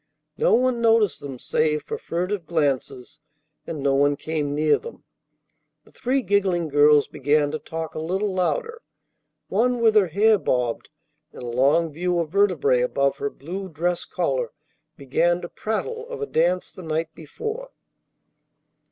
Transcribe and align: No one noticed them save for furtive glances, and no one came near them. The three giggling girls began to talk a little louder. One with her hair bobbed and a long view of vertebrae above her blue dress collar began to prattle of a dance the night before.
No 0.39 0.55
one 0.55 0.81
noticed 0.81 1.19
them 1.19 1.37
save 1.37 1.83
for 1.83 1.95
furtive 1.99 2.47
glances, 2.47 3.19
and 3.67 3.83
no 3.83 3.93
one 3.93 4.15
came 4.15 4.55
near 4.55 4.79
them. 4.79 5.03
The 5.83 5.91
three 5.91 6.23
giggling 6.23 6.69
girls 6.69 7.07
began 7.07 7.51
to 7.51 7.59
talk 7.59 7.93
a 7.93 7.99
little 7.99 8.33
louder. 8.33 8.81
One 9.47 9.79
with 9.79 9.93
her 9.93 10.07
hair 10.07 10.39
bobbed 10.39 10.89
and 11.33 11.43
a 11.43 11.55
long 11.55 11.91
view 11.91 12.17
of 12.17 12.31
vertebrae 12.31 12.81
above 12.81 13.17
her 13.17 13.29
blue 13.29 13.69
dress 13.69 14.03
collar 14.05 14.51
began 14.97 15.39
to 15.41 15.49
prattle 15.49 16.09
of 16.09 16.19
a 16.19 16.25
dance 16.25 16.73
the 16.73 16.81
night 16.81 17.13
before. 17.13 17.69